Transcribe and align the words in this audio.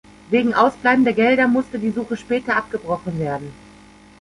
Wegen 0.31 0.55
ausbleibender 0.55 1.13
Gelder 1.13 1.47
musste 1.47 1.77
die 1.77 1.91
Suche 1.91 2.17
später 2.17 2.55
abgebrochen 2.57 3.19
werden. 3.19 3.53